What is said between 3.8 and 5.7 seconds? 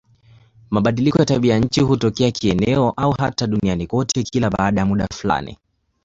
kote kila baada ya muda fulani.